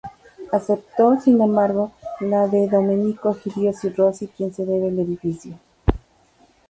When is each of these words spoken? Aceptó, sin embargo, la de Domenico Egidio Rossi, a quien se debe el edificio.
Aceptó, 0.51 1.21
sin 1.21 1.39
embargo, 1.43 1.91
la 2.21 2.47
de 2.47 2.67
Domenico 2.67 3.37
Egidio 3.37 3.71
Rossi, 3.95 4.25
a 4.25 4.29
quien 4.29 4.51
se 4.51 4.65
debe 4.65 4.87
el 4.87 4.97
edificio. 4.97 5.59